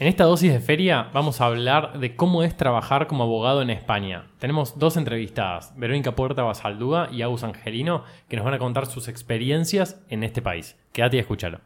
[0.00, 3.70] En esta dosis de feria vamos a hablar de cómo es trabajar como abogado en
[3.70, 4.26] España.
[4.38, 9.08] Tenemos dos entrevistadas, Verónica Puerta Basaldúa y Agus Angelino, que nos van a contar sus
[9.08, 10.76] experiencias en este país.
[10.92, 11.58] Quédate y escúchalo.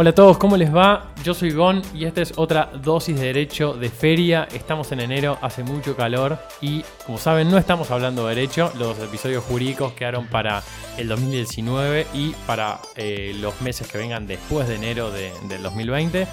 [0.00, 1.12] Hola a todos, ¿cómo les va?
[1.22, 4.48] Yo soy Gon y esta es otra dosis de derecho de feria.
[4.50, 8.72] Estamos en enero, hace mucho calor y como saben no estamos hablando de derecho.
[8.78, 10.62] Los episodios jurídicos quedaron para
[10.96, 16.26] el 2019 y para eh, los meses que vengan después de enero de- del 2020.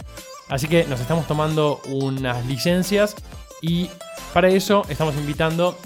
[0.48, 3.18] Así que nos estamos tomando unas licencias
[3.62, 3.90] y
[4.34, 5.78] para eso estamos invitando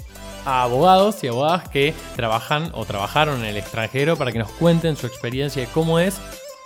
[0.46, 4.96] a abogados y abogadas que trabajan o trabajaron en el extranjero para que nos cuenten
[4.96, 6.20] su experiencia de cómo es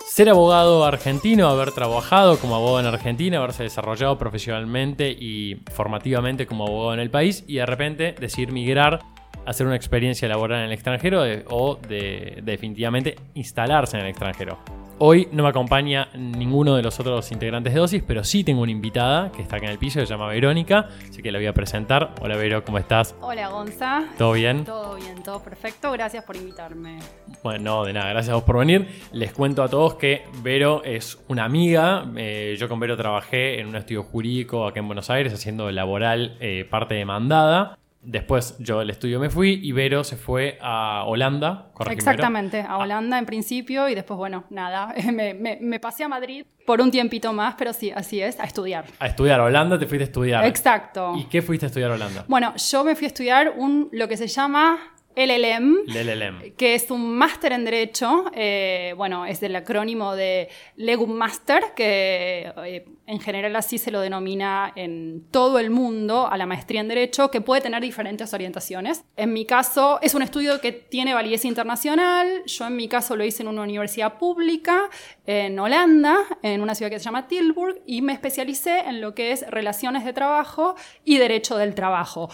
[0.09, 6.65] ser abogado argentino, haber trabajado como abogado en Argentina, haberse desarrollado profesionalmente y formativamente como
[6.65, 8.99] abogado en el país y de repente decidir migrar,
[9.45, 14.57] hacer una experiencia laboral en el extranjero de- o de definitivamente instalarse en el extranjero.
[14.99, 18.71] Hoy no me acompaña ninguno de los otros integrantes de Dosis, pero sí tengo una
[18.71, 21.45] invitada que está acá en el piso, que se llama Verónica, así que la voy
[21.45, 22.15] a presentar.
[22.19, 23.15] Hola Vero, ¿cómo estás?
[23.21, 24.05] Hola Gonza.
[24.17, 24.65] ¿Todo bien?
[24.65, 25.91] Todo bien, todo perfecto.
[25.91, 26.97] Gracias por invitarme.
[27.43, 28.87] Bueno, no, de nada, gracias a vos por venir.
[29.11, 32.03] Les cuento a todos que Vero es una amiga.
[32.15, 36.37] Eh, yo con Vero trabajé en un estudio jurídico acá en Buenos Aires haciendo laboral
[36.39, 37.77] eh, parte demandada.
[38.09, 41.71] Después yo del estudio me fui y Vero se fue a Holanda.
[41.77, 41.91] Vero.
[41.91, 46.45] Exactamente, a Holanda en principio y después, bueno, nada, me, me- me pasé a Madrid
[46.65, 48.85] por un tiempito más, pero sí, así es, a estudiar.
[48.99, 50.45] A estudiar a Holanda, te fuiste a estudiar.
[50.45, 51.15] Exacto.
[51.17, 52.23] ¿Y qué fuiste a estudiar a Holanda?
[52.29, 54.77] Bueno, yo me fui a estudiar un, lo que se llama
[55.17, 55.77] LLM.
[55.87, 56.51] El LLM.
[56.55, 62.53] que es un máster en Derecho, eh, bueno, es del acrónimo de Legum Master, que
[62.63, 66.87] eh, en general así se lo denomina en todo el mundo a la maestría en
[66.87, 69.03] Derecho, que puede tener diferentes orientaciones.
[69.15, 73.25] En mi caso, es un estudio que tiene validez internacional, yo en mi caso lo
[73.25, 74.87] hice en una universidad pública
[75.25, 79.31] en Holanda, en una ciudad que se llama Tilburg, y me especialicé en lo que
[79.31, 82.29] es relaciones de trabajo y derecho del trabajo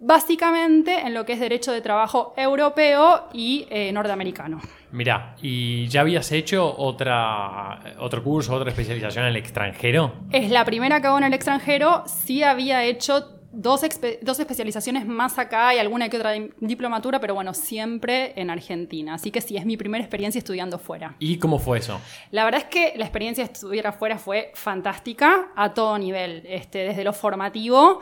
[0.00, 4.60] básicamente en lo que es derecho de trabajo europeo y eh, norteamericano.
[4.90, 10.12] Mirá, ¿y ya habías hecho otra, otro curso, otra especialización en el extranjero?
[10.30, 13.82] Es la primera que hago en el extranjero, sí había hecho dos,
[14.22, 19.14] dos especializaciones más acá y alguna que otra di- diplomatura, pero bueno, siempre en Argentina.
[19.14, 21.16] Así que sí, es mi primera experiencia estudiando fuera.
[21.18, 22.00] ¿Y cómo fue eso?
[22.30, 26.78] La verdad es que la experiencia de estudiar afuera fue fantástica a todo nivel, este,
[26.78, 28.00] desde lo formativo.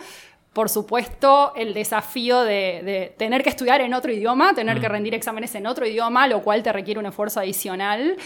[0.57, 5.15] Por supuesto, el desafío de, de tener que estudiar en otro idioma, tener que rendir
[5.15, 8.17] exámenes en otro idioma, lo cual te requiere un esfuerzo adicional.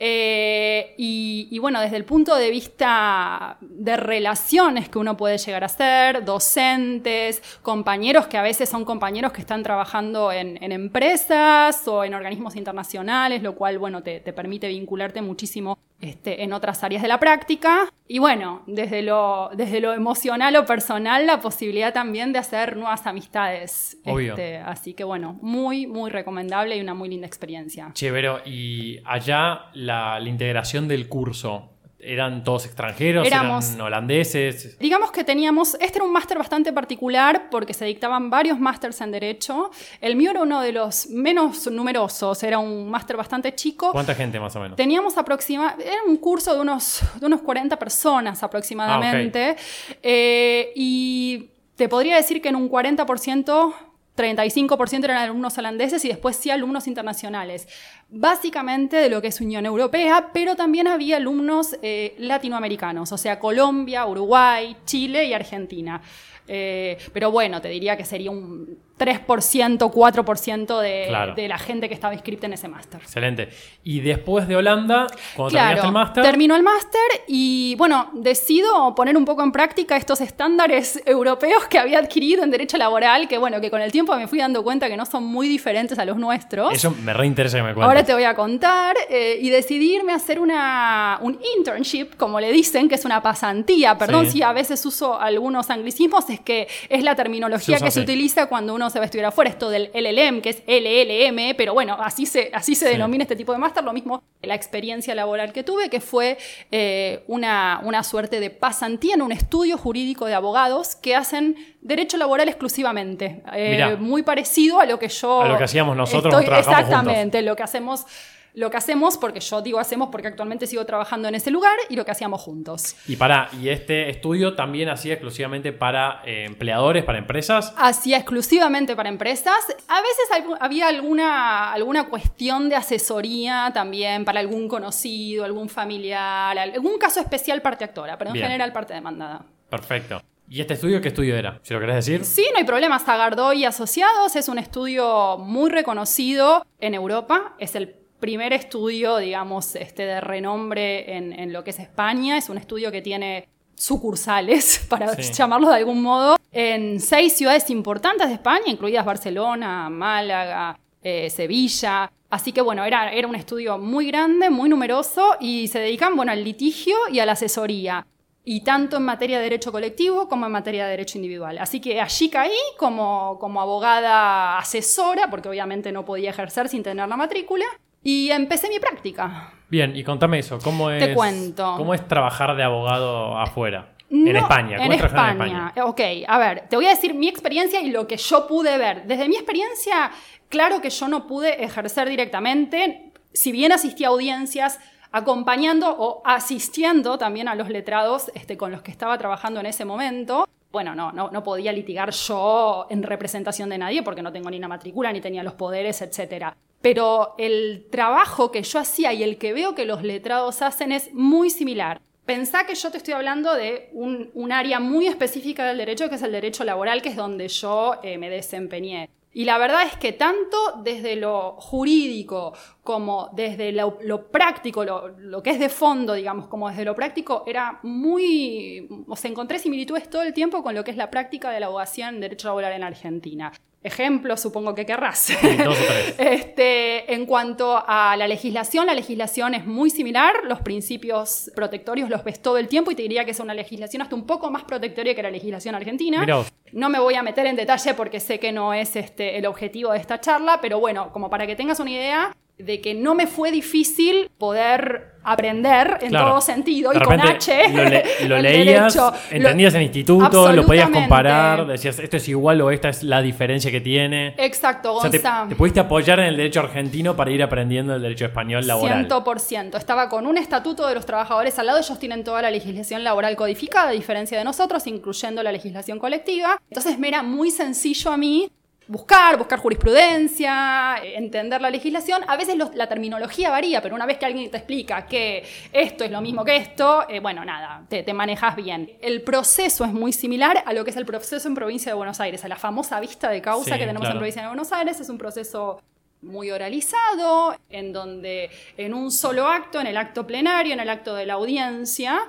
[0.00, 5.62] Eh, y, y bueno, desde el punto de vista de relaciones que uno puede llegar
[5.62, 11.86] a ser, docentes, compañeros que a veces son compañeros que están trabajando en, en empresas
[11.86, 16.84] o en organismos internacionales, lo cual, bueno, te, te permite vincularte muchísimo este, en otras
[16.84, 17.90] áreas de la práctica.
[18.06, 23.06] Y bueno, desde lo, desde lo emocional o personal, la posibilidad también de hacer nuevas
[23.06, 23.96] amistades.
[24.04, 24.32] Obvio.
[24.32, 27.90] Este, así que bueno, muy, muy recomendable y una muy linda experiencia.
[27.94, 31.73] Chévere, y allá la, la integración del curso,
[32.04, 33.26] ¿eran todos extranjeros?
[33.26, 34.78] Éramos- ¿Eran holandeses?
[34.78, 39.10] Digamos que teníamos, este era un máster bastante particular porque se dictaban varios másters en
[39.10, 39.70] Derecho.
[40.00, 43.92] El mío era uno de los menos numerosos, era un máster bastante chico.
[43.92, 44.76] ¿Cuánta gente más o menos?
[44.76, 49.56] Teníamos aproximadamente, era un curso de unos, de unos 40 personas aproximadamente.
[50.02, 53.74] Eh, y te podría decir que en un 40%,
[54.16, 57.66] 35% eran alumnos holandeses y después sí alumnos internacionales.
[58.08, 63.38] Básicamente de lo que es Unión Europea, pero también había alumnos eh, latinoamericanos, o sea,
[63.38, 66.00] Colombia, Uruguay, Chile y Argentina.
[66.46, 71.34] Eh, pero bueno, te diría que sería un 3%, 4% de, Claro.
[71.34, 73.00] de la gente que estaba inscrita en ese máster.
[73.00, 73.48] Excelente.
[73.82, 75.06] Y después de Holanda,
[75.36, 79.96] cuando terminaste el máster, terminó el máster y bueno, decido poner un poco en práctica
[79.96, 84.14] estos estándares europeos que había adquirido en derecho laboral, que bueno, que con el tiempo
[84.16, 86.72] me fui dando cuenta que no son muy diferentes a los nuestros.
[86.72, 87.88] eso me reinteresa que me cuentes.
[87.88, 92.52] Ahora te voy a contar eh, y decidirme a hacer una, un internship, como le
[92.52, 93.98] dicen, que es una pasantía.
[93.98, 94.32] Perdón Sí.
[94.32, 98.46] si a veces uso algunos anglicismos, es que es la terminología Se que se utiliza
[98.46, 101.74] cuando uno uno se va a estudiar afuera, esto del LLM, que es LLM, pero
[101.74, 105.52] bueno, así se, así se denomina este tipo de máster, lo mismo la experiencia laboral
[105.52, 106.36] que tuve, que fue
[106.70, 112.16] eh, una, una suerte de pasantía en un estudio jurídico de abogados que hacen derecho
[112.16, 113.42] laboral exclusivamente.
[113.54, 115.40] Eh, muy parecido a lo que yo...
[115.40, 116.42] A lo que hacíamos nosotros.
[116.42, 118.06] exactamente, lo que hacemos
[118.54, 121.96] lo que hacemos, porque yo digo hacemos porque actualmente sigo trabajando en ese lugar, y
[121.96, 122.96] lo que hacíamos juntos.
[123.06, 127.74] Y para, y este estudio también hacía exclusivamente para eh, empleadores, para empresas.
[127.76, 129.58] Hacía exclusivamente para empresas.
[129.88, 136.98] A veces había alguna, alguna cuestión de asesoría también para algún conocido, algún familiar, algún
[136.98, 139.44] caso especial parte actora, pero en general parte demandada.
[139.68, 140.22] Perfecto.
[140.48, 141.58] ¿Y este estudio qué estudio era?
[141.62, 142.24] Si lo querés decir.
[142.24, 142.98] Sí, no hay problema.
[142.98, 147.54] Zagardoy Asociados es un estudio muy reconocido en Europa.
[147.58, 152.38] Es el primer estudio, digamos, este, de renombre en, lo que es España.
[152.38, 158.28] Es un estudio que tiene sucursales, para llamarlo de algún modo, en seis ciudades importantes
[158.28, 162.10] de España, incluidas Barcelona, Málaga, eh, Sevilla.
[162.30, 166.32] Así que bueno, era, era un estudio muy grande, muy numeroso y se dedican bueno,
[166.32, 168.06] al litigio y a la asesoría.
[168.42, 171.58] Y tanto en materia de derecho colectivo como en materia de derecho individual.
[171.58, 177.06] Así que allí caí como, como abogada asesora, porque obviamente no podía ejercer sin tener
[177.06, 177.66] la matrícula.
[178.04, 179.50] Y empecé mi práctica.
[179.68, 181.74] Bien, y contame eso, ¿cómo es, Te cuento.
[181.76, 183.94] ¿cómo es trabajar de abogado afuera?
[184.10, 184.76] en España.
[184.76, 185.30] ¿Cómo en España.
[185.30, 185.84] en España.
[185.86, 189.04] Ok, a ver, te voy a decir mi experiencia y lo que yo pude ver.
[189.06, 190.12] Desde mi experiencia,
[190.48, 194.78] claro que yo no pude ejercer directamente, si bien asistí a audiencias
[195.10, 199.84] acompañando o asistiendo también a los letrados este, con los que estaba trabajando en ese
[199.84, 200.46] momento.
[200.70, 204.58] Bueno, no, no, no podía litigar yo en representación de nadie porque no tengo ni
[204.58, 209.38] una matrícula, ni tenía los poderes, etcétera pero el trabajo que yo hacía y el
[209.38, 212.02] que veo que los letrados hacen es muy similar.
[212.26, 216.22] Pensá que yo te estoy hablando de un, área muy específica del derecho, que es
[216.22, 219.08] el derecho laboral, que es donde yo eh, me desempeñé.
[219.32, 222.52] Y la verdad es que tanto desde lo jurídico
[222.82, 227.44] como desde lo, práctico, lo, lo, que es de fondo, digamos, como desde lo práctico,
[227.46, 228.86] era muy...
[229.08, 231.66] O sea, encontré similitudes todo el tiempo con lo que es la práctica de la
[231.66, 233.52] abogacía en derecho laboral en Argentina.
[233.84, 235.28] Ejemplo, supongo que querrás.
[236.18, 242.24] este, en cuanto a la legislación, la legislación es muy similar, los principios protectorios los
[242.24, 244.64] ves todo el tiempo y te diría que es una legislación hasta un poco más
[244.64, 246.24] protectoria que la legislación argentina.
[246.72, 249.92] No me voy a meter en detalle porque sé que no es este, el objetivo
[249.92, 253.26] de esta charla, pero bueno, como para que tengas una idea, de que no me
[253.26, 258.28] fue difícil poder aprender en todo sentido y con H.
[258.28, 258.96] Lo, leías,
[259.30, 263.70] entendías en instituto, lo podías comparar, decías esto es igual o esta es la diferencia
[263.70, 264.34] que tiene.
[264.36, 265.20] Exacto, o te,
[265.56, 269.08] pudiste apoyar en el derecho argentino para ir aprendiendo el derecho español laboral.
[269.08, 269.76] 100%.
[269.76, 273.34] Estaba con un estatuto de los trabajadores al lado, ellos tienen toda la legislación laboral
[273.34, 276.60] codificada, a diferencia de nosotros, incluyendo la legislación colectiva.
[276.68, 278.50] Entonces me era muy sencillo a mí
[278.86, 282.22] buscar, buscar jurisprudencia, entender la legislación.
[282.28, 286.10] A veces la terminología varía, pero una vez que alguien te explica que esto es
[286.10, 288.96] lo mismo que esto, eh, bueno, nada, te, manejas bien.
[289.00, 292.20] El proceso es muy similar a lo que es el proceso en provincia de Buenos
[292.20, 295.00] Aires, a la famosa vista de causa que tenemos en provincia de Buenos Aires.
[295.00, 295.80] Es un proceso
[296.24, 301.14] muy oralizado, en donde en un solo acto, en el acto plenario, en el acto
[301.14, 302.22] de la audiencia,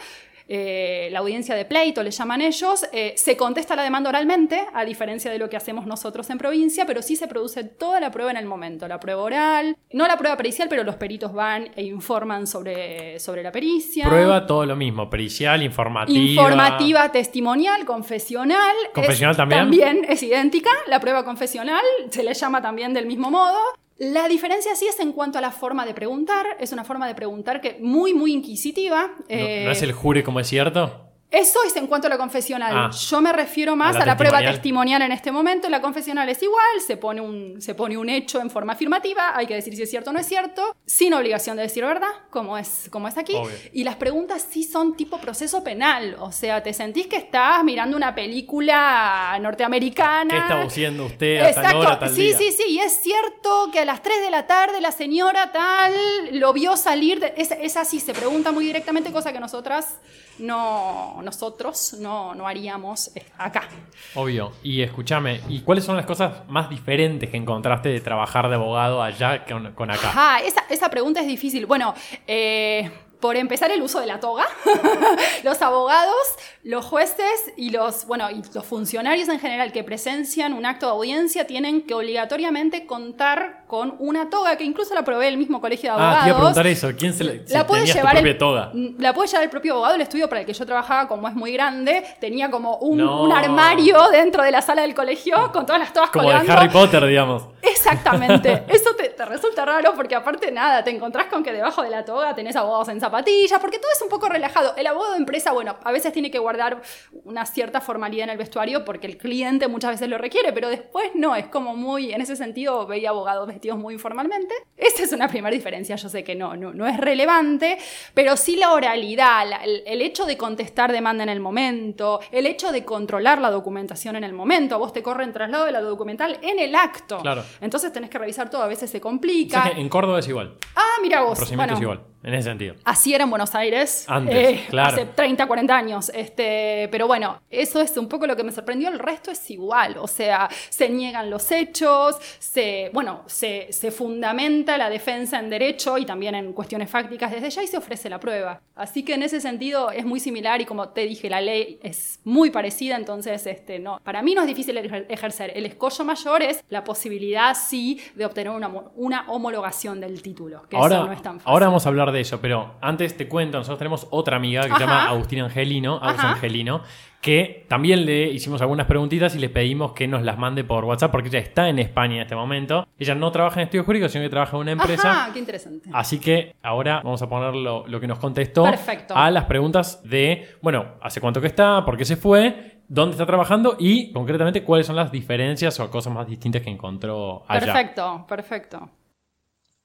[0.48, 4.86] eh, la audiencia de pleito, le llaman ellos, eh, se contesta la demanda oralmente, a
[4.86, 8.32] diferencia de lo que hacemos nosotros en provincia, pero sí se produce toda la prueba
[8.32, 11.84] en el momento, la prueba oral, no la prueba pericial, pero los peritos van e
[11.84, 14.08] informan sobre, sobre la pericia.
[14.08, 16.20] Prueba todo lo mismo, pericial, informativa.
[16.20, 18.76] Informativa, testimonial, confesional.
[18.94, 19.62] ¿Confesional también?
[19.62, 23.58] También es idéntica, la prueba confesional se le llama también del mismo modo.
[23.98, 26.46] La diferencia sí es en cuanto a la forma de preguntar.
[26.60, 29.12] Es una forma de preguntar que muy, muy inquisitiva.
[29.18, 29.26] ¿No,
[29.72, 31.05] es el jure como es cierto?
[31.36, 32.72] Eso es en cuanto a la confesional.
[32.74, 32.92] Ah.
[32.92, 35.68] Yo me refiero más a la, prueba testimonial en este momento.
[35.68, 39.46] La confesional es igual, se pone, un, se pone un hecho en forma afirmativa, hay
[39.46, 42.58] que decir si es cierto o no es cierto, sin obligación de decir verdad, como
[42.58, 43.36] es, como es aquí.
[43.74, 46.16] Y las preguntas sí son tipo proceso penal.
[46.20, 50.30] O sea, te sentís que estás mirando una película norteamericana.
[50.30, 51.82] ¿Qué está haciendo usted a Exacto.
[51.82, 52.64] Tal hora, sí, sí, sí.
[52.70, 55.92] Y es cierto que a las 3 de la tarde la señora tal
[56.32, 57.20] lo vio salir.
[57.20, 60.00] De, es, es así, se pregunta muy directamente, cosa que nosotras
[60.40, 63.68] no, nosotros no, haríamos eh, acá.
[64.16, 64.52] Obvio.
[64.64, 69.02] Y escúchame, ¿y cuáles son las cosas más diferentes que encontraste de trabajar de abogado
[69.02, 70.12] allá con, acá?
[70.14, 71.66] Ah, esa, esa, pregunta es difícil.
[71.66, 71.94] Bueno,
[72.28, 74.46] eh, por empezar el uso de la toga.
[75.44, 76.16] los abogados,
[76.64, 80.92] los jueces y los, bueno, y los funcionarios en general que presencian un acto de
[80.94, 85.90] audiencia tienen que obligatoriamente contar con una toga que incluso la probé el mismo colegio
[85.90, 86.18] de abogados.
[86.20, 86.90] Ah, te iba a preguntar eso.
[86.98, 88.72] ¿Quién se la, la puede llevar el, toga?
[89.00, 89.96] La puede llevar el propio abogado.
[89.96, 93.24] El estudio para el que yo trabajaba, como es muy grande, tenía como un, No.
[93.24, 96.52] un armario dentro de la sala del colegio con todas las togas Como colgando.
[96.54, 97.48] Harry Potter, digamos.
[97.62, 98.64] Exactamente.
[98.70, 102.06] Eso te, te resulta raro porque aparte nada, te encontrás con que debajo de la
[102.06, 104.74] toga tenés abogados en zapatillas, porque todo es un poco relajado.
[104.78, 106.82] El abogado de empresa, bueno, a veces tiene que guardar
[107.24, 111.12] una cierta formalidad en el vestuario porque el cliente muchas veces lo requiere, pero después
[111.16, 114.54] no, es como muy, en ese sentido veía abogados vestidos muy informalmente.
[114.76, 117.78] Esa es una primera diferencia, yo sé que no, no, no es relevante,
[118.14, 122.46] pero sí la oralidad, la- el, el hecho de contestar demanda en el momento, el
[122.46, 125.82] hecho de controlar la documentación en el momento, a vos te corren traslado de la
[125.82, 127.20] documental en el acto.
[127.20, 127.44] Claro.
[127.62, 129.64] Entonces tenés que revisar todo, a veces se O complica.
[129.64, 130.58] sea que en Córdoba es igual.
[130.76, 131.38] Ah, mira El vos.
[131.38, 132.76] procedimiento Bueno, es igual, en ese sentido.
[132.96, 134.06] Así era en Buenos Aires.
[134.08, 134.94] Antes, eh, claro.
[134.94, 136.10] Hace 30, 40 años.
[136.16, 138.88] Este, pero bueno, eso es un poco lo que me sorprendió.
[138.88, 139.98] El resto es igual.
[140.00, 145.98] O sea, se niegan los hechos, se, bueno, se, se fundamenta la defensa en derecho
[145.98, 148.62] y también en cuestiones fácticas desde ya y se ofrece la prueba.
[148.76, 152.22] Así que en ese sentido es muy similar y como te dije, la ley es
[152.24, 152.96] muy parecida.
[152.96, 155.52] Entonces, este, no, para mí no es difícil ejer- ejercer.
[155.54, 160.62] El escollo mayor es la posibilidad, sí, de obtener una, una homologación del título.
[160.70, 161.52] Que Ahora, eso no es tan fácil.
[161.52, 164.74] ahora vamos a hablar de eso, pero antes te cuento, nosotros tenemos otra amiga que
[164.74, 166.24] se llama Agustina Angelino, Agus.
[166.24, 166.82] Angelino,
[167.20, 171.12] que también le hicimos algunas preguntitas y le pedimos que nos las mande por WhatsApp
[171.12, 172.88] porque ella está en España en este momento.
[173.00, 175.12] Ella no trabaja en estudios jurídicos, sino que trabaja en una empresa.
[175.12, 175.90] Ajá, qué interesante.
[175.92, 179.16] Así que ahora vamos a poner lo, lo que nos contestó Perfecto.
[179.16, 183.26] a las preguntas de, bueno, hace cuánto que está, por qué se fue, dónde está
[183.26, 187.66] trabajando y concretamente cuáles son las diferencias o cosas más distintas que encontró allá.
[187.66, 188.90] Perfecto, perfecto.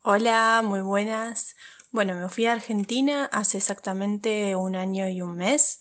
[0.02, 1.56] Hola, muy buenas.
[1.92, 5.80] Bueno, me fui a Argentina hace exactamente un año y un mes.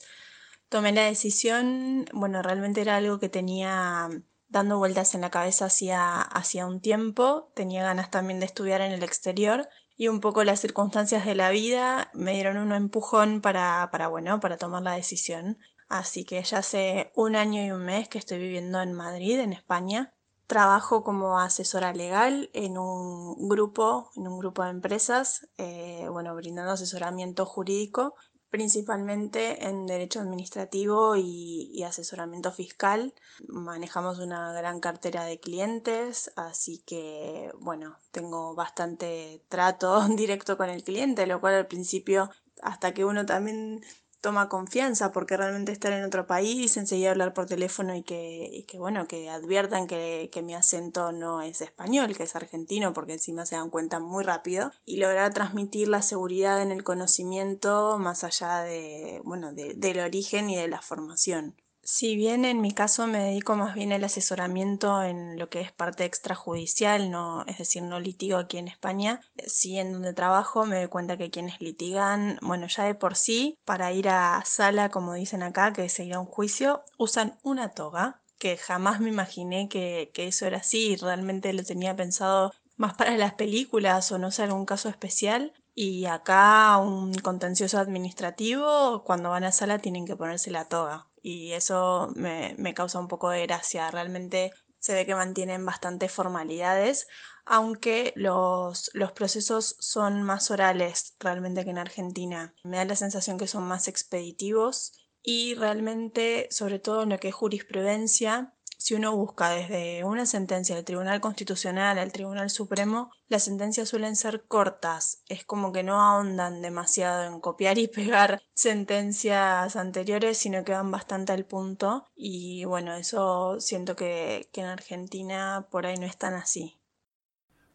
[0.68, 4.10] Tomé la decisión, bueno, realmente era algo que tenía
[4.48, 7.52] dando vueltas en la cabeza hacía, hacía un tiempo.
[7.56, 11.52] Tenía ganas también de estudiar en el exterior y un poco las circunstancias de la
[11.52, 15.60] vida me dieron un empujón para, para, bueno, para tomar la decisión.
[15.90, 19.54] Así que ya hace un año y un mes que estoy viviendo en Madrid, en
[19.54, 20.14] España.
[20.50, 26.72] Trabajo como asesora legal en un grupo, en un grupo de empresas, eh, bueno, brindando
[26.72, 28.16] asesoramiento jurídico,
[28.50, 33.14] principalmente en derecho administrativo y, y asesoramiento fiscal.
[33.48, 40.84] Manejamos una gran cartera de clientes, así que, bueno, tengo bastante trato directo con el
[40.84, 42.32] cliente, lo cual al principio,
[42.64, 43.82] hasta que uno también
[44.22, 48.64] toma confianza, porque realmente estar en otro país, enseguida hablar por teléfono y que, y
[48.64, 53.14] que bueno, que adviertan que, que mi acento no es español, que es argentino, porque
[53.14, 58.24] encima se dan cuenta muy rápido, y lograr transmitir la seguridad en el conocimiento más
[58.24, 61.56] allá de, bueno, de- del origen y de la formación.
[61.92, 65.72] Si bien en mi caso me dedico más bien al asesoramiento en lo que es
[65.72, 70.78] parte extrajudicial, no, es decir, no litigo aquí en España, sí en donde trabajo me
[70.78, 75.16] doy cuenta que quienes litigan, bueno, ya de por sí, para ir a sala, como
[75.16, 80.28] dicen acá, que a un juicio, usan una toga, que jamás me imaginé que, que
[80.28, 84.68] eso era así, realmente lo tenía pensado más para las películas o no sé, algún
[84.68, 85.54] caso especial.
[85.74, 91.09] Y acá un contencioso administrativo, cuando van a sala tienen que ponerse la toga.
[91.22, 93.92] Y eso me, me causa un poco de gracia.
[93.92, 97.08] Realmente se ve que mantienen bastantes formalidades,
[97.46, 102.54] aunque los, los procesos son más orales realmente que en Argentina.
[102.64, 107.30] Me da la sensación que son más expeditivos y realmente, sobre todo en lo que
[107.30, 113.44] es jurisprudencia, si uno busca desde una sentencia del Tribunal Constitucional al Tribunal Supremo, las
[113.44, 115.22] sentencias suelen ser cortas.
[115.28, 120.92] Es como que no ahondan demasiado en copiar y pegar sentencias anteriores, sino que van
[120.92, 122.06] bastante al punto.
[122.16, 126.80] Y bueno, eso siento que, que en Argentina por ahí no es tan así.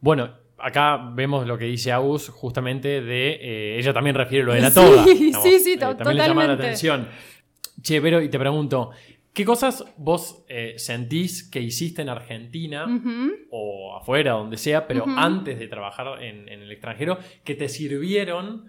[0.01, 3.33] Bueno, acá vemos lo que dice Agus justamente de...
[3.41, 5.05] eh, ella también refiere lo de la Sí, toga.
[5.05, 6.63] sí, sí, eh, to- También le llama la totalmente.
[6.65, 7.09] atención.
[7.83, 8.91] Che, Vero, y te pregunto,
[9.35, 12.87] ¿qué cosas vos eh, sentís que hiciste en Argentina
[13.51, 18.67] o afuera, donde sea, pero antes de trabajar en, en el extranjero, que te sirvieron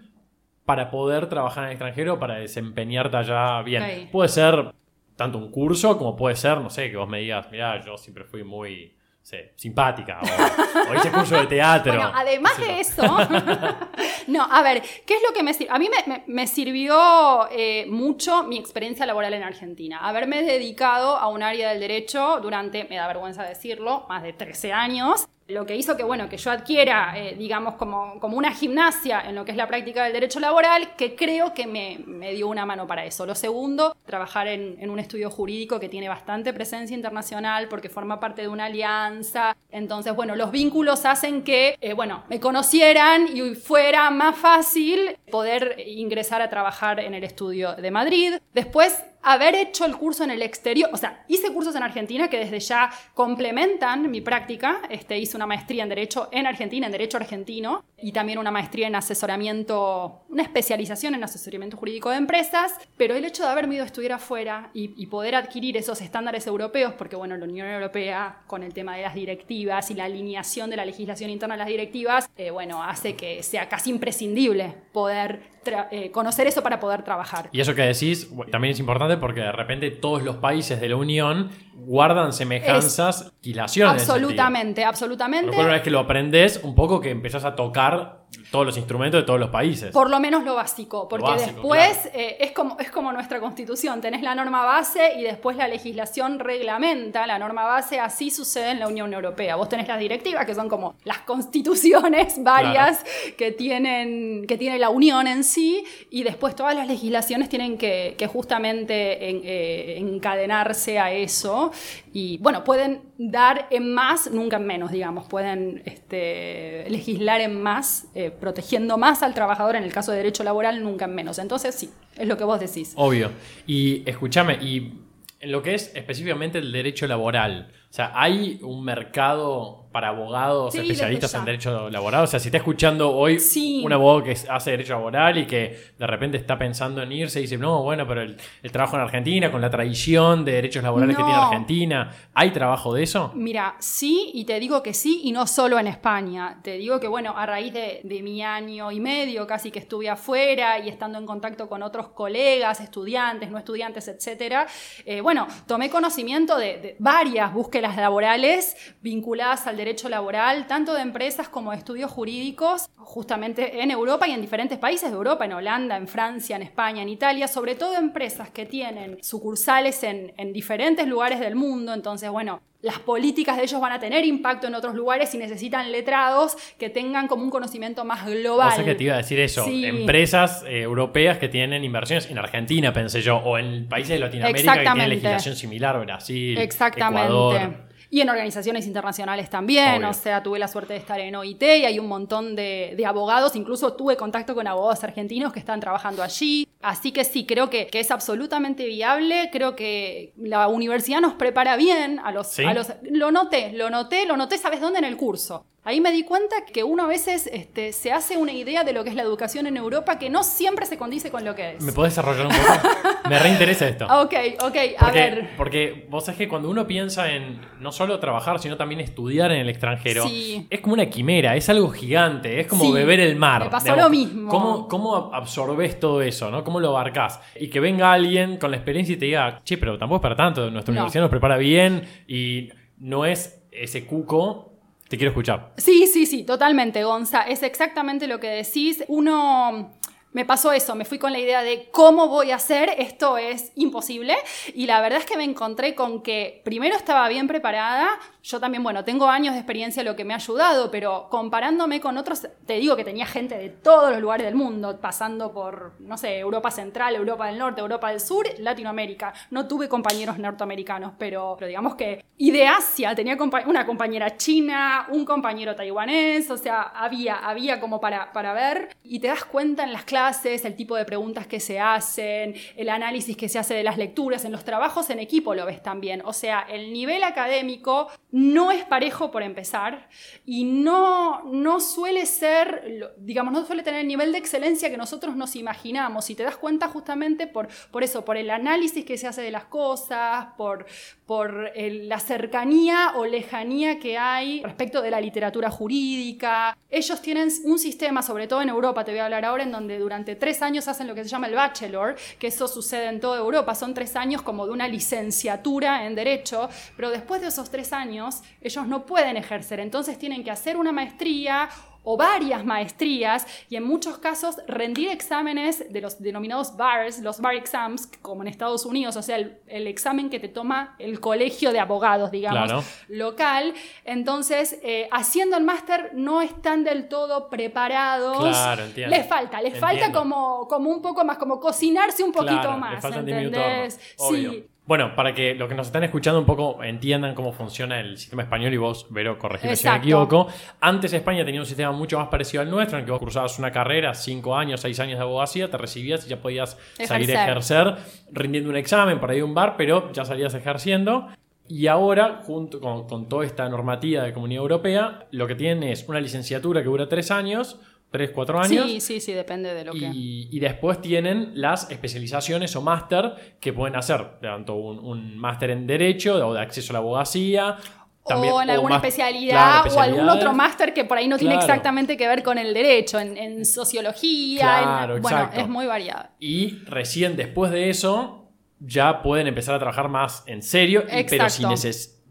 [0.64, 4.08] para poder trabajar en el extranjero, para desempeñarte allá bien?
[4.10, 4.74] Puede ser
[5.14, 8.24] tanto un curso como puede ser, no sé, que vos me digas, mira, yo siempre
[8.24, 8.94] fui muy...
[9.26, 11.92] sé, simpática, o, o hice curso de teatro.
[11.94, 13.02] Bueno, además sé de eso,
[14.28, 15.74] no, a ver, ¿qué es lo que me sirvió?
[15.74, 19.98] A mí me, me- me sirvió eh, mucho mi experiencia laboral en Argentina.
[20.06, 24.72] Haberme dedicado a un área del derecho durante, me da vergüenza decirlo, más de 13
[24.72, 25.26] años.
[25.48, 29.34] Lo que hizo que, bueno, que yo adquiera, eh, digamos, como, como una gimnasia en
[29.34, 32.66] lo que es la práctica del derecho laboral, que creo que me, me dio una
[32.66, 33.26] mano para eso.
[33.26, 38.42] Lo segundo, trabajar en, un estudio jurídico que tiene bastante presencia internacional porque forma parte
[38.42, 39.56] de una alianza.
[39.70, 45.76] Entonces, bueno, los vínculos hacen que, eh, bueno, me conocieran y fuera más fácil poder
[45.86, 48.34] ingresar a trabajar en el estudio de Madrid.
[48.52, 52.38] Después, haber hecho el curso en el exterior, o sea, hice cursos en Argentina que
[52.38, 54.82] desde ya complementan mi práctica.
[54.88, 58.86] Este, hice una maestría en Derecho en Argentina, en Derecho Argentino, y también una maestría
[58.86, 63.82] en asesoramiento, una especialización en asesoramiento jurídico de empresas, pero el hecho de haberme ido
[63.82, 68.62] a estudiar afuera y, poder adquirir esos estándares europeos, porque bueno, la Unión Europea con
[68.62, 72.28] el tema de las directivas y la alineación de la legislación interna a las directivas,
[72.36, 75.56] eh, bueno, hace que sea casi imprescindible poder
[75.90, 77.48] eh, conocer eso para poder trabajar.
[77.52, 80.96] Y eso que decís también es importante porque de repente todos los países de la
[80.96, 84.02] Unión guardan semejanzas y laciones.
[84.02, 85.56] Absolutamente, absolutamente.
[85.56, 89.26] una vez que lo aprendes, un poco que empezás a tocar todos los instrumentos de
[89.26, 89.90] todos los países.
[89.92, 94.22] Por lo menos lo básico, porque después eh, es, como, es como nuestra constitución, tenés
[94.22, 98.88] la norma base y después la legislación reglamenta la norma base, así sucede en la
[98.88, 99.56] Unión Europea.
[99.56, 103.04] Vos tenés las directivas, que son como las constituciones varias
[103.36, 108.16] que, tienen, que tiene la Unión en sí, y después todas las legislaciones tienen que,
[108.32, 111.70] justamente eh, encadenarse a eso,
[112.18, 118.06] y bueno, pueden dar en más, nunca en menos, digamos, pueden este, legislar en más
[118.14, 121.38] eh, protegiendo más al trabajador en el caso de derecho laboral, nunca en menos.
[121.38, 122.94] Entonces, sí, es lo que vos decís.
[122.96, 123.32] Obvio.
[123.66, 124.94] Y escúchame, y
[125.40, 130.74] en lo que es específicamente el derecho laboral, o sea, ¿hay un mercado para abogados
[130.74, 132.24] especialistas en derecho laboral?
[132.24, 133.38] O sea, si está escuchando hoy
[133.82, 137.42] un abogado que hace derecho laboral y que de repente está pensando en irse y
[137.42, 138.36] dice, no, bueno, pero el,
[138.70, 143.04] trabajo en Argentina, con la tradición de derechos laborales que tiene Argentina, ¿hay trabajo de
[143.04, 143.32] eso?
[143.34, 146.58] Mira, sí, y te digo que sí, y no solo en España.
[146.62, 150.78] Te digo que, bueno, a raíz de, mi año y medio casi que estuve afuera
[150.78, 154.66] y estando en contacto con otros colegas, estudiantes, no estudiantes, etcétera,
[155.04, 161.02] eh, bueno, tomé conocimiento de, de varias búsquedas laborales vinculadas al derecho laboral, tanto de
[161.02, 165.52] empresas como de estudios jurídicos, justamente en Europa y en diferentes países de Europa, en
[165.52, 171.06] Holanda, en Francia, en España, en Italia, sobre todo empresas que tienen sucursales en diferentes
[171.06, 171.94] lugares del mundo.
[171.94, 175.90] Entonces, bueno, las políticas de ellos van a tener impacto en otros lugares y necesitan
[175.90, 178.68] letrados que tengan como un conocimiento más global.
[178.72, 182.38] O sea que te iba a decir eso, empresas eh, europeas que tienen inversiones en
[182.38, 187.26] Argentina, pensé yo, o en países de Latinoamérica que tienen legislación similar, Brasil, Exactamente.
[187.26, 187.85] Ecuador.
[188.10, 191.84] Y en organizaciones internacionales también, o sea, tuve la suerte de estar en OIT y
[191.84, 196.68] hay un montón de, abogados, incluso tuve contacto con abogados argentinos que están trabajando allí.
[196.82, 202.20] Así que sí, creo que, es absolutamente viable, creo que la universidad nos prepara bien
[202.20, 202.92] a los, a los...
[203.02, 204.98] Lo noté, lo noté, lo noté, ¿sabes dónde?
[204.98, 205.64] En el curso.
[205.86, 209.04] Ahí me di cuenta que uno a veces este, se hace una idea de lo
[209.04, 211.80] que es la educación en Europa que no siempre se condice con lo que es.
[211.80, 212.88] ¿Me podés desarrollar un poco?
[213.28, 214.04] me reinteresa esto.
[214.06, 215.50] Ok, ok, a ver.
[215.56, 219.60] Porque vos sabés que cuando uno piensa en no solo trabajar, sino también estudiar en
[219.60, 223.64] el extranjero, es como una quimera, es algo gigante, es como beber el mar.
[223.64, 224.50] Me pasó lo mismo.
[224.50, 226.50] ¿cómo, ¿Cómo absorbes todo eso?
[226.50, 226.62] ¿no?
[226.62, 227.40] ¿Cómo lo abarcás?
[227.58, 230.36] Y que venga alguien con la experiencia y te diga, che, pero tampoco es para
[230.36, 234.72] tanto, nuestra universidad nos prepara bien y no es ese cuco
[235.08, 235.72] te quiero escuchar.
[235.76, 237.42] Sí, sí, sí, totalmente, Gonza.
[237.42, 239.04] Es exactamente lo que decís.
[239.06, 239.92] Uno
[240.36, 243.72] me pasó eso, me fui con la idea de cómo voy a hacer, esto es
[243.74, 244.36] imposible.
[244.74, 248.06] Y la verdad es que me encontré con que primero estaba bien preparada,
[248.42, 252.18] yo también, bueno, tengo años de experiencia, lo que me ha ayudado, pero comparándome con
[252.18, 256.18] otros, te digo que tenía gente de todos los lugares del mundo, pasando por, no
[256.18, 259.32] sé, Europa Central, Europa del Norte, Europa del Sur, Latinoamérica.
[259.50, 265.06] No tuve compañeros norteamericanos, pero, pero digamos que, y de Asia, tenía una compañera china,
[265.10, 269.82] un compañero taiwanés, o sea, había, había como para, para ver, y te das cuenta
[269.82, 270.25] en las clases,
[270.64, 274.44] el tipo de preguntas que se hacen, el análisis que se hace de las lecturas,
[274.44, 278.84] en los trabajos en equipo lo ves también, o sea, el nivel académico no es
[278.84, 280.08] parejo por empezar
[280.44, 285.36] y no, no suele ser, digamos, no suele tener el nivel de excelencia que nosotros
[285.36, 286.30] nos imaginamos.
[286.30, 289.50] Y te das cuenta justamente por, por eso, por el análisis que se hace de
[289.50, 290.86] las cosas, por,
[291.24, 296.76] por la cercanía o lejanía que hay respecto de la literatura jurídica.
[296.90, 299.98] Ellos tienen un sistema, sobre todo en Europa, te voy a hablar ahora, en donde
[299.98, 303.38] durante tres años hacen lo que se llama el bachelor, que eso sucede en toda
[303.38, 307.92] Europa, son tres años como de una licenciatura en derecho, pero después de esos tres
[307.92, 311.68] años ellos no pueden ejercer, entonces tienen que hacer una maestría
[312.08, 317.56] o varias maestrías y en muchos casos rendir exámenes de los denominados bars, los bar
[317.56, 321.80] exams, como en Estados Unidos, o sea, el, examen que te toma el colegio de
[321.80, 323.74] abogados, digamos, local.
[324.04, 328.38] Entonces, eh, haciendo el máster no están del todo preparados.
[328.38, 333.04] Claro, Les falta, les falta como, como un poco más, como cocinarse un poquito más.
[333.04, 333.98] ¿entendés?
[334.16, 334.64] Sí.
[334.86, 338.42] Bueno, para que los que nos están escuchando un poco entiendan cómo funciona el sistema
[338.42, 340.46] español y vos, Vero, corregime si me equivoco.
[340.80, 343.58] Antes España tenía un sistema mucho más parecido al nuestro, en el que vos cruzabas
[343.58, 347.44] una carrera, cinco años, seis años de abogacía, te recibías y ya podías salir a
[347.44, 347.96] ejercer,
[348.30, 351.28] rindiendo un examen para ir a un bar, pero ya salías ejerciendo.
[351.68, 356.08] Y ahora, junto con, con toda esta normativa de Comunidad Europea, lo que tienen es
[356.08, 357.80] una licenciatura que dura tres años,
[358.16, 358.86] 3, 4 años.
[358.86, 360.10] Sí, sí, sí, depende de lo y, que.
[360.14, 366.34] Y después tienen las especializaciones o máster que pueden hacer, tanto un, máster en Derecho
[366.46, 367.76] o de acceso a la abogacía.
[368.24, 372.26] o en alguna especialidad o algún otro máster que por ahí no tiene exactamente que
[372.26, 375.06] ver con el derecho, en, sociología.
[375.20, 376.30] bueno, es muy variado.
[376.40, 378.50] Y recién después de eso
[378.80, 381.64] ya pueden empezar a trabajar más en serio, pero si,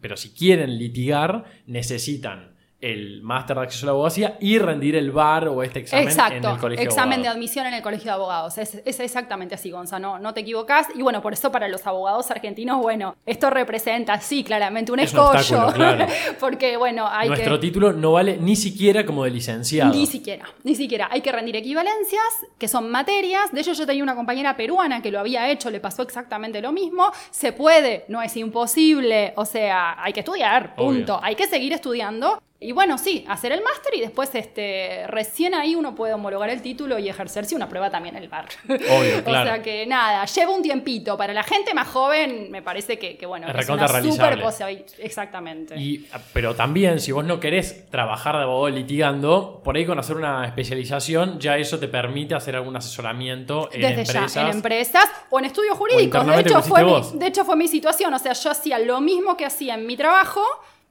[0.02, 2.55] pero si quieren litigar necesitan
[2.86, 6.46] el máster de acceso a la abogacía y rendir el bar o este examen en
[6.46, 8.58] el colegio examen de, admisión en el colegio de abogados.
[8.60, 10.88] Es, exactamente así, Gonzalo, no, te equivocas.
[10.94, 15.74] Y bueno, por eso para los abogados argentinos, bueno, esto representa, sí, claramente un escollo.
[16.40, 19.92] porque, bueno, hay Nuestro título no vale ni siquiera como de licenciado.
[19.92, 21.08] Ni siquiera, ni siquiera.
[21.12, 22.24] Hay que rendir equivalencias,
[22.60, 23.52] que son materias.
[23.52, 26.72] De hecho, yo tenía una compañera peruana que lo había hecho, le pasó exactamente lo
[26.72, 27.12] mismo.
[27.32, 29.34] Se puede, no es imposible.
[29.38, 31.20] O sea, hay que estudiar, punto.
[31.24, 32.42] Hay que seguir estudiando.
[32.66, 36.64] Y bueno, sí, hacer el máster y después este, recién ahí uno puede homologar el
[36.64, 38.48] título y ejercerse una prueba también en el bar.
[38.68, 39.52] Obvio, claro.
[39.52, 41.16] o sea que nada, lleva un tiempito.
[41.16, 44.72] Para la gente más joven me parece que, bueno, es, una súper cosa.
[44.72, 45.78] Exactamente.
[45.78, 50.16] Y, pero también, si vos no querés trabajar de abogado litigando, por ahí con hacer
[50.16, 54.34] una especialización, ya eso te permite hacer algún asesoramiento en Desde empresas.
[54.34, 56.26] Ya, en empresas o en estudios jurídicos.
[56.26, 58.12] De hecho, fue de hecho, fue mi situación.
[58.12, 60.42] O sea, yo hacía lo mismo que hacía en mi trabajo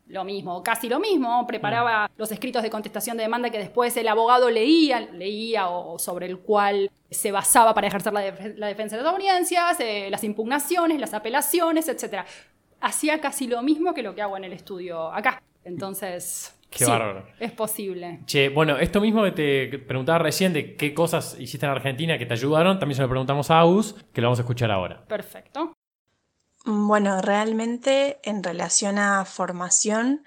[0.06, 4.08] lo mismo, casi lo mismo, preparaba los escritos de contestación de demanda que después el
[4.08, 8.20] abogado leía, leía o sobre el cual se basaba para ejercer la,
[8.66, 12.26] defensa de las audiencias, eh, las impugnaciones, las apelaciones, etc.
[12.80, 15.42] Hacía casi lo mismo que lo que hago en el estudio acá.
[15.64, 17.24] Entonces, Qué bárbaro.
[17.38, 18.20] Es posible.
[18.26, 22.26] Che, bueno, esto mismo que te preguntaba recién de qué cosas hiciste en Argentina que
[22.26, 25.04] te ayudaron, también se lo preguntamos a Agus, que lo vamos a escuchar ahora.
[25.06, 25.73] Perfecto.
[26.66, 30.24] Bueno, realmente en relación a formación,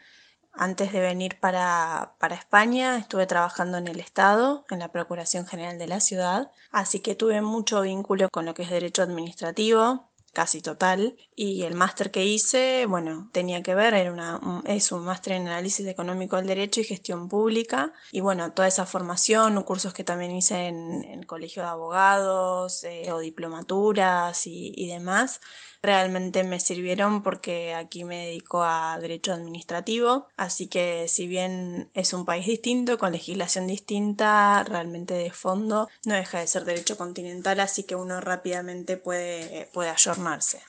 [0.53, 5.79] antes de venir para, para, España estuve trabajando en el Estado, en la Procuración General
[5.79, 10.61] de la Ciudad, así que tuve mucho vínculo con lo que es derecho administrativo, casi
[10.61, 11.17] total.
[11.35, 15.87] Y el máster que hice, bueno, tenía que ver, era es un máster en análisis
[15.87, 17.93] económico del derecho y gestión pública.
[18.11, 23.11] Y bueno, toda esa formación, cursos que también hice en, el colegio de abogados eh,
[23.11, 25.41] o diplomaturas y demás,
[25.81, 32.13] realmente me sirvieron porque aquí me dedico a derecho administrativo, así que si bien es
[32.13, 37.59] un país distinto, con legislación distinta, realmente de fondo, no deja de ser derecho continental,
[37.59, 40.61] así que uno rápidamente puede, puede ayornarse.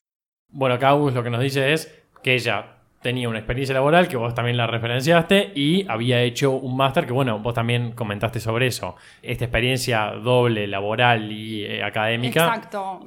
[0.48, 1.92] Bueno, acá lo que nos dice es
[2.22, 6.76] que ella tenía una experiencia laboral que vos también la referenciaste y había hecho un
[6.76, 8.96] máster que, bueno, vos también comentaste sobre eso.
[9.22, 12.60] Esta experiencia doble, laboral y eh, académica,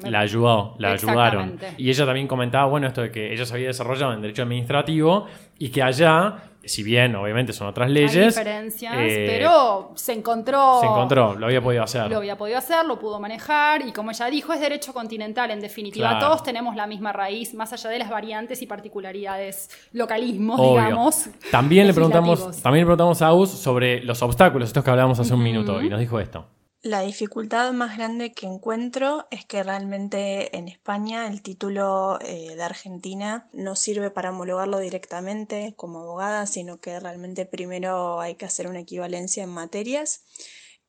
[0.04, 1.60] la ayudó, la ayudaron.
[1.78, 5.28] Y ella también comentaba, bueno, esto de que ella se había desarrollado en derecho administrativo
[5.60, 8.16] y que allá si bien obviamente son otras leyes.
[8.16, 10.80] Hay diferencias, eh, pero se encontró.
[10.80, 12.10] Se encontró, lo había podido hacer.
[12.10, 15.60] Lo había podido hacer, lo pudo manejar y como ella dijo, es derecho continental en
[15.60, 16.20] definitiva.
[16.20, 21.30] Todos tenemos la misma raíz, más allá de las variantes y particularidades, localismos, digamos.
[21.50, 25.34] También le, preguntamos, también le preguntamos a Aus sobre los obstáculos, estos que hablábamos hace
[25.34, 26.46] un minuto, y nos dijo esto.
[26.84, 32.64] La dificultad más grande que encuentro es que realmente en España el título eh, de
[32.64, 38.66] Argentina no sirve para homologarlo directamente como abogada, sino que realmente primero hay que hacer
[38.66, 40.24] una equivalencia en materias.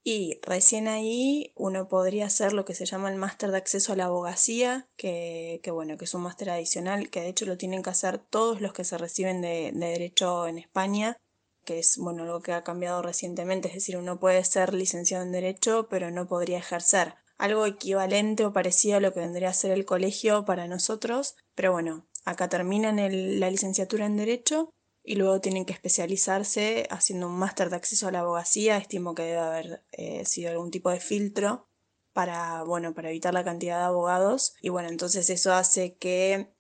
[0.03, 3.97] Y recién ahí uno podría hacer lo que se llama el máster de acceso a
[3.97, 7.91] la abogacía, que, bueno, que es un máster adicional, que de hecho lo tienen que
[7.91, 11.19] hacer todos los que se reciben de derecho en España
[11.65, 15.33] que es bueno algo que ha cambiado recientemente, es decir, uno puede ser licenciado en
[15.33, 17.15] Derecho, pero no podría ejercer.
[17.39, 21.73] Algo equivalente o parecido a lo que vendría a ser el colegio para nosotros, pero
[21.73, 22.97] bueno, acá terminan
[23.41, 24.71] la licenciatura en Derecho
[25.05, 29.23] y luego tienen que especializarse haciendo un máster de acceso a la abogacía, estimo que
[29.23, 31.69] debe haber eh, sido algún tipo de filtro
[32.13, 36.53] para, bueno, para evitar la cantidad de abogados y bueno, entonces eso hace que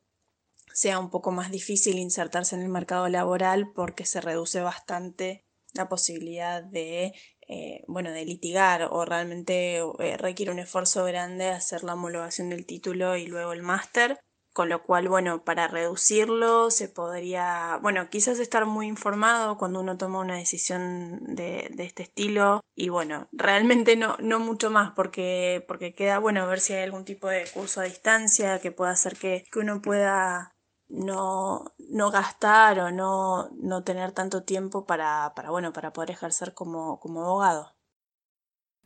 [0.74, 5.88] sea un poco más difícil insertarse en el mercado laboral porque se reduce bastante la
[5.88, 7.12] posibilidad de,
[7.48, 12.66] eh, bueno, de litigar o realmente eh, requiere un esfuerzo grande hacer la homologación del
[12.66, 14.18] título y luego el máster.
[14.54, 19.96] Con lo cual, bueno, para reducirlo se podría, bueno, quizás estar muy informado cuando uno
[19.96, 25.64] toma una decisión de, de este estilo y bueno, realmente no, no mucho más porque,
[25.66, 29.16] porque queda, bueno, ver si hay algún tipo de curso a distancia que pueda hacer
[29.16, 30.51] que, que uno pueda
[30.92, 36.54] no, no gastar o no, no tener tanto tiempo para, para, bueno, para poder ejercer
[36.54, 37.72] como, como abogado.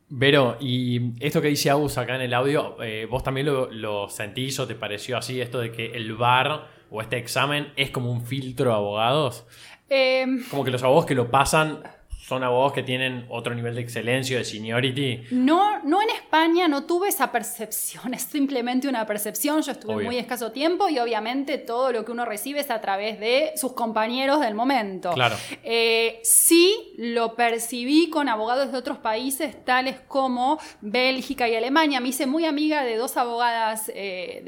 [0.09, 4.07] Vero, y esto que dice Agus acá en el audio, eh, ¿vos también lo, lo,
[4.07, 8.09] sentís o te pareció así esto de que el bar o este examen es como
[8.09, 9.45] un filtro de abogados?
[9.89, 11.83] Eh, como que los abogados que lo pasan
[12.27, 15.27] son abogados que tienen otro nivel de excelencia, de seniority.
[15.31, 19.61] No, no en España no tuve esa percepción, es simplemente una percepción.
[19.61, 20.07] Yo estuve Obvio.
[20.07, 23.71] muy escaso tiempo y obviamente todo lo que uno recibe es a través de sus
[23.71, 25.13] compañeros del momento.
[25.13, 25.37] Claro.
[25.63, 32.01] Eh, sí lo percibí con abogados de otros países, tales como Bélgica y Alemania.
[32.01, 34.41] Me hice muy amiga de dos abogadas eh,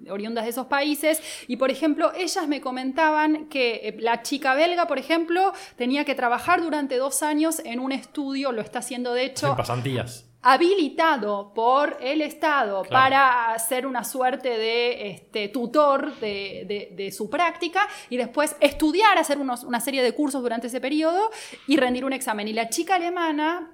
[0.00, 4.54] de, oriundas de esos países y, por ejemplo, ellas me comentaban que eh, la chica
[4.54, 9.12] belga, por ejemplo, tenía que trabajar durante dos años en un estudio, lo está haciendo
[9.12, 10.26] de hecho En pasantías.
[10.42, 12.88] habilitado por el Estado Claro.
[12.90, 19.16] para ser una suerte de este, tutor de, de- de su práctica y después estudiar,
[19.18, 21.30] hacer unos- una serie de cursos durante ese periodo
[21.66, 22.48] y rendir un examen.
[22.48, 23.73] Y la chica alemana,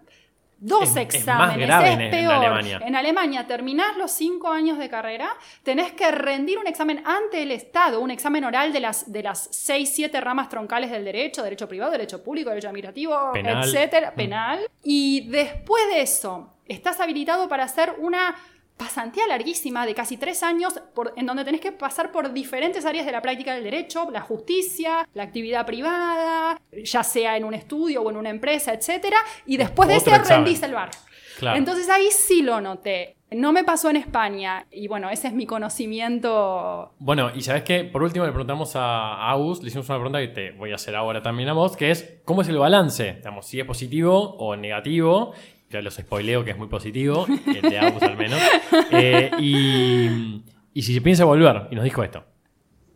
[0.61, 2.35] dos Es- es más exámenes, grave es en- en peor.
[2.35, 2.81] Alemania.
[2.85, 7.51] En Alemania terminás los cinco años de carrera, tenés que rendir un examen ante el
[7.51, 11.67] Estado, un examen oral de las, de las seis, siete ramas troncales del derecho, derecho
[11.69, 13.65] privado, derecho público, derecho administrativo, Penal.
[13.65, 14.17] etcétera, Mm.
[14.17, 14.61] penal.
[14.85, 18.37] Y después de eso, estás habilitado para hacer una
[18.81, 23.05] pasantía larguísima de casi tres años por- en donde tenés que pasar por diferentes áreas
[23.05, 28.01] de la práctica del derecho, la justicia, la actividad privada, ya sea en un estudio
[28.03, 30.45] o en una empresa, etcétera, y después de ese examen.
[30.47, 30.91] rendís el bar.
[31.39, 31.59] Claro.
[31.59, 33.17] Entonces ahí sí lo noté.
[33.33, 36.93] No me pasó en España y bueno, ese es mi conocimiento.
[36.99, 40.29] Bueno, y sabes qué, por último le preguntamos a Agus, le hicimos una pregunta que
[40.29, 43.15] te voy a hacer ahora también a vos, que es, ¿cómo es el balance?
[43.19, 45.33] Digamos, si es positivo o negativo.
[45.71, 48.41] Ya los spoileo que es muy positivo, el de Agus al menos.
[48.93, 50.43] Eh, y,
[50.75, 52.25] y si se piensa volver, y nos dijo esto.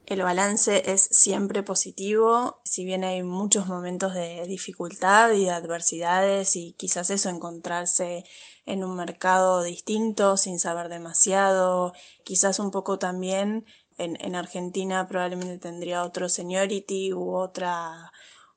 [0.06, 6.56] El balance es siempre positivo, si bien hay muchos momentos de dificultad y de adversidades
[6.56, 8.24] y quizás eso, encontrarse
[8.66, 13.64] en un mercado distinto sin saber demasiado, quizás un poco también
[13.96, 18.12] en, en Argentina probablemente tendría otro seniority u otra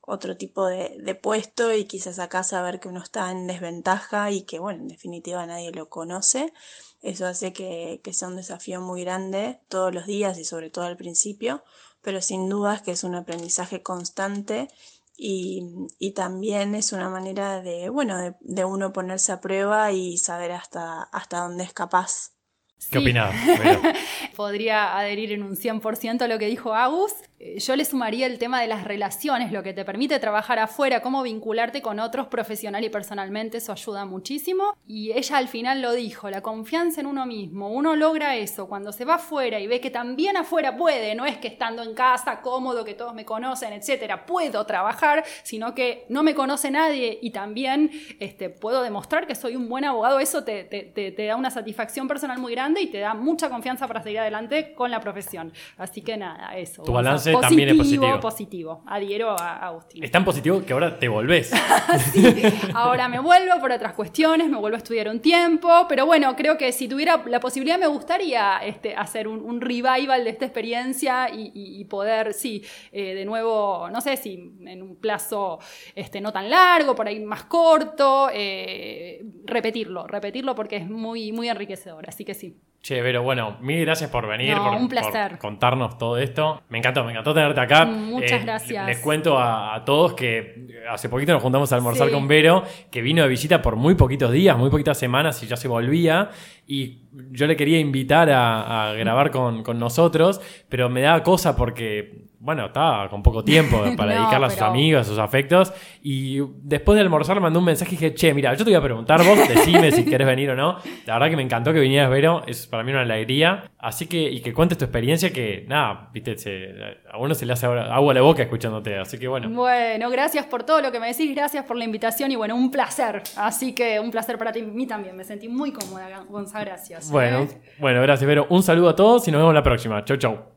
[0.09, 4.43] otro tipo de, de puesto y quizás acá saber que uno está en desventaja y
[4.43, 6.53] que bueno, en definitiva nadie lo conoce.
[7.01, 10.85] Eso hace que, que sea un desafío muy grande todos los días y sobre todo
[10.85, 11.61] al principio,
[12.01, 14.69] pero sin dudas que es un aprendizaje constante
[15.17, 15.63] y,
[15.99, 20.53] y también es una manera de, bueno, de, de uno ponerse a prueba y saber
[20.53, 22.31] hasta, hasta dónde es capaz.
[22.77, 22.97] ¿Qué Sí.
[22.99, 23.35] opinás?
[24.35, 27.11] Podría adherir en un 100% a lo que dijo Agus.
[27.39, 31.01] Eh, Yo le sumaría el tema de las relaciones, lo que te permite trabajar afuera,
[31.01, 34.75] cómo vincularte con otros profesional y personalmente, eso ayuda muchísimo.
[34.87, 37.69] Y ella al final lo dijo, la confianza en uno mismo.
[37.69, 41.37] Uno logra eso cuando se va afuera y ve que también afuera puede, no es
[41.37, 46.23] que estando en casa, cómodo, que todos me conocen, etcétera, puedo trabajar, sino que no
[46.23, 50.19] me conoce nadie y también este, puedo demostrar que soy un buen abogado.
[50.19, 54.01] Eso te, te- da una satisfacción personal muy grande y te da mucha confianza para
[54.01, 55.51] seguir adelante con la profesión.
[55.77, 56.83] Así que nada, eso.
[56.83, 56.91] Tu
[57.26, 58.19] O balance también es positivo.
[58.19, 60.03] Positivo, adhiero a a Agustín.
[60.03, 61.51] Es tan positivo que ahora te volvés.
[62.73, 66.57] Ahora me vuelvo por otras cuestiones, me vuelvo a estudiar un tiempo, pero bueno, creo
[66.57, 71.29] que si tuviera la posibilidad me gustaría este, hacer un, un revival de esta experiencia
[71.33, 74.33] y, y- y poder, sí, eh, de nuevo, no sé si
[74.65, 75.59] en un plazo
[75.95, 81.49] este, no tan largo, por ahí más corto, eh, repetirlo, repetirlo porque es muy, muy
[81.49, 82.55] enriquecedor, así que sí.
[82.81, 85.31] Che, Vero, bueno, mil gracias por venir, No, por, un placer.
[85.31, 86.61] por contarnos todo esto.
[86.69, 87.83] Me encantó, me encantó tenerte acá.
[87.85, 88.85] Muchas Eh, gracias.
[88.85, 92.13] Les cuento a, a todos que hace poquito nos juntamos a almorzar Sí.
[92.13, 95.57] con Vero, que vino de visita por muy poquitos días, muy poquitas semanas y ya
[95.57, 96.29] se volvía.
[96.65, 101.57] Y yo le quería invitar a, a grabar con, con nosotros, pero me daba cosa
[101.57, 105.17] porque, bueno, estaba con poco tiempo para No, dedicarle a sus pero- amigos, a sus
[105.19, 105.73] afectos.
[106.01, 108.75] Y después de almorzar le mandé un mensaje y dije, che, mira, yo te voy
[108.75, 110.77] a preguntar vos, decime si querés venir o no.
[111.05, 113.63] La verdad que me encantó que vinieras, Vero, es para mí una alegría.
[113.79, 116.73] Así que, y que cuentes tu experiencia, que nada, viste, se-
[117.11, 118.97] a uno se le hace agua a la boca escuchándote.
[118.97, 119.49] Así que bueno.
[119.49, 122.71] Bueno, gracias por todo lo que me decís, gracias por la invitación y bueno, un
[122.71, 123.23] placer.
[123.37, 127.11] Así que un placer para ti, mí también, me sentí muy cómoda, Gonza, gracias.
[127.11, 127.47] Bueno, ¿eh?
[127.79, 128.47] bueno, gracias, Vero.
[128.49, 130.03] Un saludo a todos y nos vemos la próxima.
[130.05, 130.56] Chau, chau.